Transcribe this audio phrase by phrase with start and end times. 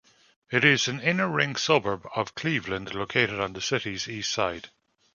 [0.49, 4.69] It is an inner-ring suburb of Cleveland located on the city's east side.